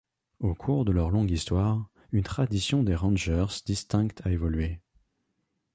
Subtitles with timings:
[0.39, 4.79] Au cours de leur longue histoire, une tradition des Rangers distincte a évolué.